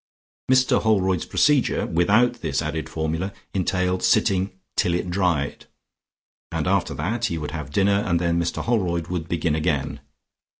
[0.51, 5.67] Mr Holroyd's procedure, without this added formula, entailed sitting "till it dried,"
[6.51, 9.99] and after that he would have dinner, and then Mr Holroyd would begin again.